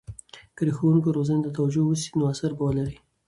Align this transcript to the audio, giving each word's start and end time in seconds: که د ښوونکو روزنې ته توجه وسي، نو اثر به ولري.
که 0.55 0.61
د 0.67 0.69
ښوونکو 0.77 1.15
روزنې 1.17 1.41
ته 1.45 1.49
توجه 1.57 1.81
وسي، 1.85 2.09
نو 2.17 2.23
اثر 2.33 2.51
به 2.57 2.63
ولري. 2.65 2.97